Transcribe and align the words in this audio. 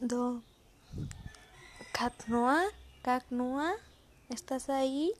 Do. 0.00 0.42
Katnoa, 1.92 2.62
Katnoa, 3.02 3.74
¿estás 4.28 4.70
ahí? 4.70 5.12